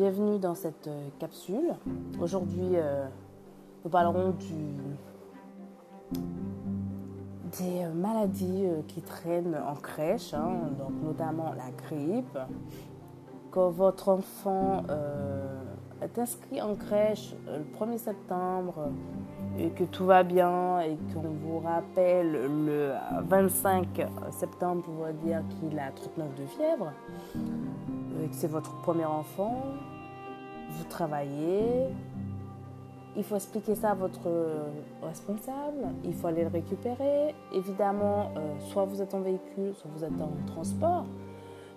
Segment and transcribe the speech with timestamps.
[0.00, 1.74] bienvenue dans cette euh, capsule.
[2.22, 3.04] Aujourd'hui, euh,
[3.84, 4.34] nous parlerons
[7.58, 12.38] des euh, maladies qui traînent en crèche, hein, donc notamment la grippe.
[13.50, 14.84] Quand votre enfant
[16.00, 18.88] est inscrit en crèche le 1er septembre
[19.58, 22.32] et que tout va bien et qu'on vous rappelle
[22.64, 22.94] le
[23.28, 26.92] 25 septembre pour dire qu'il a 39 de fièvre,
[28.28, 29.62] que c'est votre premier enfant,
[30.70, 31.88] vous travaillez,
[33.16, 34.28] il faut expliquer ça à votre
[35.02, 37.34] responsable, il faut aller le récupérer.
[37.52, 41.06] Évidemment, euh, soit vous êtes en véhicule, soit vous êtes en transport.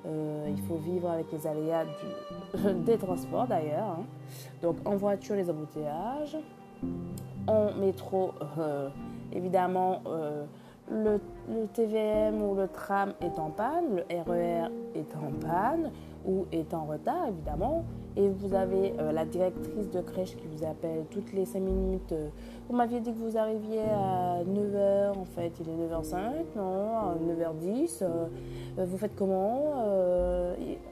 [0.06, 1.86] Euh, il faut vivre avec les aléas
[2.86, 3.98] des transports d'ailleurs.
[4.00, 4.04] Hein.
[4.62, 6.38] Donc en voiture, les embouteillages.
[7.48, 8.34] En métro,
[9.34, 10.02] évidemment,
[10.92, 11.20] le,
[11.74, 15.92] TVM ou le tram est en panne, le RER est en panne
[16.26, 17.84] ou est en retard évidemment.
[18.16, 22.12] Et vous avez euh, la directrice de crèche qui vous appelle toutes les 5 minutes.
[22.12, 22.30] Euh,
[22.70, 26.18] vous m'aviez dit que vous arriviez à 9h, en fait il est 9h05,
[26.56, 28.04] non, 9h10.
[28.04, 28.28] Euh,
[28.78, 29.74] vous faites comment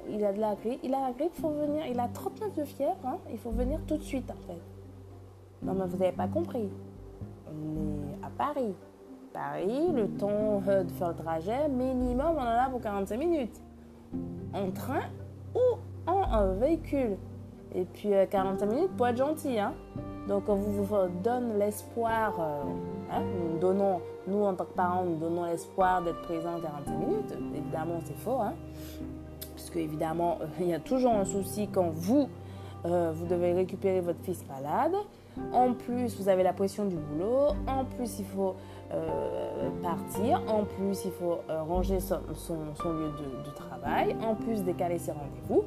[0.10, 2.56] il, a de la grippe, il a la grippe, il faut venir, il a 39
[2.56, 4.60] de fièvre, hein, il faut venir tout de suite en fait.
[5.62, 6.70] Non mais vous n'avez pas compris.
[7.48, 8.74] On est à Paris.
[9.34, 13.62] Paris, le temps de faire le trajet, minimum on en a pour 45 minutes.
[14.54, 15.04] En train
[15.56, 17.18] ou en véhicule.
[17.74, 19.58] Et puis 45 euh, minutes pour être gentil.
[19.58, 19.74] Hein.
[20.28, 20.88] Donc on vous,
[21.24, 22.64] donne l'espoir, euh,
[23.12, 23.24] hein,
[24.28, 27.34] nous en tant que parents, nous donnons l'espoir d'être présents 45 minutes.
[27.56, 28.40] Évidemment c'est faux.
[28.42, 28.54] Hein.
[29.56, 32.30] Puisque évidemment il y a toujours un souci quand vous,
[32.86, 34.96] euh, vous devez récupérer votre fils malade.
[35.54, 37.54] En plus, vous avez la pression du boulot.
[37.68, 38.56] En plus, il faut
[39.82, 40.42] partir.
[40.50, 43.12] En plus, il faut ranger son, lieu
[43.46, 44.14] de, travail.
[44.22, 45.64] En plus, décaler ses rendez-vous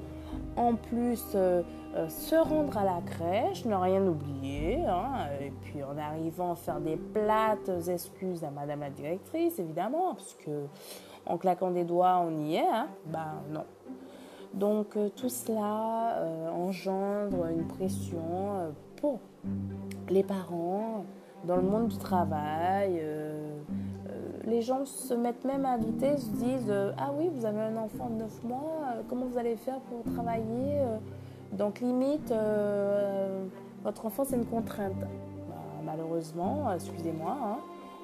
[0.56, 1.62] en plus euh,
[1.96, 6.80] euh, se rendre à la crèche, ne rien oublier, hein, et puis en arrivant faire
[6.80, 10.66] des plates excuses à Madame la directrice, évidemment, parce que
[11.26, 13.64] en claquant des doigts, on y est, hein, ben non.
[14.54, 16.22] Donc euh, tout cela
[16.52, 19.20] engendre une pression pour
[20.08, 21.04] les parents
[21.44, 23.02] dans le monde du travail
[24.46, 27.76] les gens se mettent même à douter, se disent euh, Ah oui, vous avez un
[27.76, 30.98] enfant de 9 mois, euh, comment vous allez faire pour travailler euh?
[31.52, 32.34] Donc, limite,
[33.84, 34.98] votre enfant, c'est une contrainte.
[34.98, 37.58] Bah, malheureusement, excusez-moi, hein,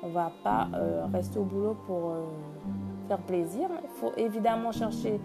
[0.04, 0.68] on ne va pas
[1.12, 2.12] rester au boulot pour
[3.10, 3.68] faire plaisir.
[3.82, 5.20] Il faut évidemment chercher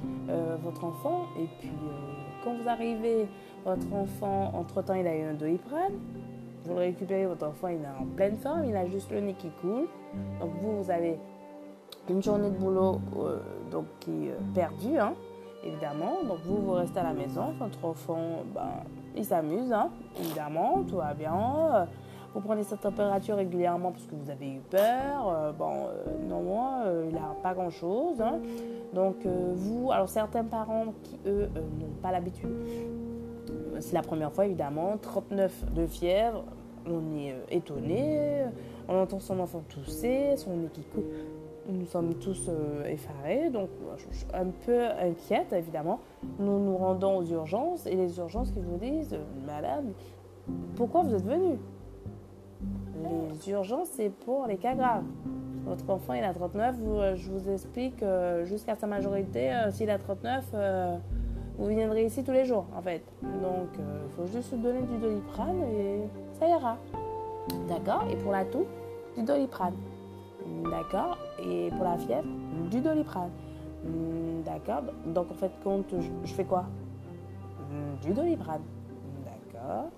[0.64, 1.26] votre enfant.
[1.40, 1.72] Et puis,
[2.44, 3.28] quand vous arrivez,
[3.64, 5.94] votre enfant, entre-temps, il a eu un doliprane
[6.66, 9.34] vous le récupérez, votre enfant il est en pleine forme, il a juste le nez
[9.34, 9.88] qui coule.
[10.40, 11.20] Donc vous, vous avez
[12.10, 13.40] une journée de boulot euh,
[13.72, 15.14] donc, qui est euh, perdue, hein,
[15.64, 16.24] évidemment.
[16.28, 18.84] Donc vous, vous restez à la maison, votre enfant, ben,
[19.16, 21.88] il s'amuse, hein, évidemment, tout va bien.
[22.36, 25.30] Vous prenez sa température régulièrement parce que vous avez eu peur.
[25.30, 25.88] Euh, bon,
[26.30, 28.22] non, moi, il n'a pas grand-chose.
[28.22, 28.40] Hein.
[28.94, 32.50] Donc vous, alors certains parents qui, eux, n'ont pas l'habitude
[33.80, 36.44] c'est la première fois évidemment, 39 de fièvre,
[36.86, 38.46] on est euh, étonné,
[38.88, 41.04] on entend son enfant tousser, son nez qui coule.
[41.68, 43.70] Nous sommes tous euh, effarés, donc
[44.34, 46.00] un peu inquiète évidemment.
[46.40, 49.94] Nous nous rendons aux urgences et les urgences qui vous disent Madame,
[50.76, 51.58] pourquoi vous êtes venu
[53.04, 55.04] Les urgences, c'est pour les cas graves.
[55.66, 58.04] Votre enfant il a 39, euh, je vous explique
[58.44, 60.46] jusqu'à sa majorité, s'il a 39,
[61.58, 63.04] vous viendrez ici tous les jours en fait.
[63.22, 66.02] Donc il faut juste donner du doliprane et
[66.40, 66.78] ça ira.
[67.68, 68.06] D'accord?
[68.12, 68.66] Et pour la toux,
[69.18, 69.76] du doliprane.
[70.70, 71.18] D'accord?
[71.40, 72.28] Et pour la fièvre,
[72.70, 73.30] du doliprane.
[74.46, 74.84] D'accord?
[75.06, 75.94] Donc en fait, compte,
[76.24, 76.66] je, fais quoi?
[78.02, 78.62] Du doliprane.
[79.26, 79.90] D'accord?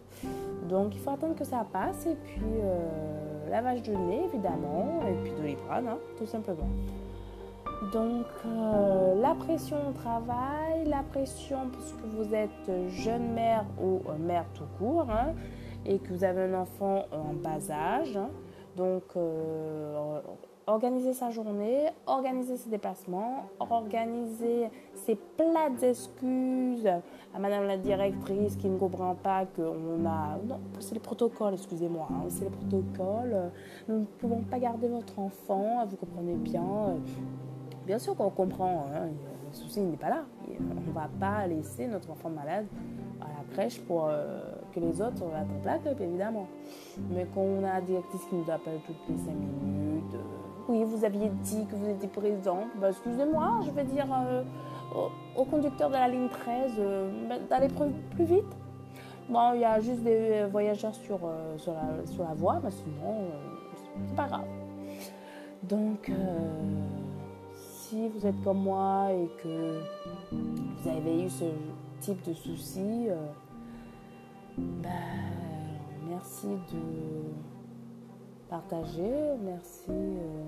[0.70, 5.14] Donc il faut attendre que ça passe et puis euh, lavage de nez évidemment et
[5.24, 6.68] puis doliprane, hein, tout simplement.
[7.94, 14.02] Donc euh, la pression au travail, la pression parce que vous êtes jeune mère ou
[14.10, 15.34] euh, mère tout court, hein,
[15.86, 18.18] et que vous avez un enfant en bas âge.
[18.18, 18.30] Hein.
[18.76, 19.16] Donc,
[20.68, 26.88] organiser sa journée, organiser ses déplacements, organiser ses plates excuses
[27.34, 30.38] à Madame la directrice qui ne comprend pas qu'on a...
[30.46, 33.52] Non, c'est les protocoles, excusez-moi, hein, c'est les protocoles.
[33.88, 36.98] Nous ne pouvons pas garder votre enfant, vous comprenez bien.
[37.86, 39.08] Bien sûr qu'on comprend, hein,
[39.48, 40.26] le souci n'est pas là.
[40.50, 42.66] On ne va pas laisser notre enfant malade
[43.22, 44.42] à la crèche pour euh,
[44.74, 46.48] que les autres attendent la évidemment.
[47.10, 50.84] Mais quand on a un directrice qui nous appelle toutes les 5 minutes, euh, Oui,
[50.84, 52.68] vous aviez dit que vous étiez présent.
[52.76, 54.44] Bah, excusez-moi, je vais dire euh,
[55.36, 58.44] au, conducteur de la ligne 13 euh, bah, d'aller plus, vite.
[59.30, 63.30] Bon, il y a juste des voyageurs sur, la, sur la voie, mais sinon,
[64.08, 64.46] c'est pas grave.
[65.64, 66.12] Donc,
[67.56, 69.82] si vous êtes comme moi et que
[70.32, 71.46] vous avez eu ce
[72.02, 73.08] type de soucis,
[74.58, 74.90] bah,
[76.10, 77.57] merci de
[78.50, 80.44] partager, merci euh,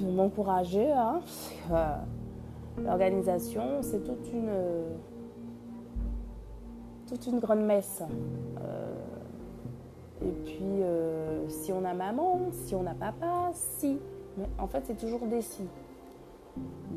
[0.00, 0.90] de m'encourager.
[0.90, 1.20] Hein,
[2.84, 4.50] l'organisation, c'est toute une,
[7.08, 8.02] toute une grande messe.
[8.60, 8.94] Euh,
[10.22, 13.98] et puis, euh, si on a maman, si on a papa, si.
[14.36, 15.64] Mais en fait, c'est toujours des si.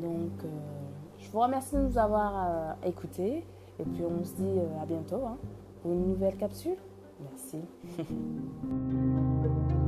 [0.02, 0.32] Donc,
[1.18, 3.44] je vous remercie de nous avoir écoutés.
[3.78, 5.36] Et puis, on se dit à bientôt hein,
[5.82, 6.76] pour une nouvelle capsule.
[7.22, 7.64] Merci.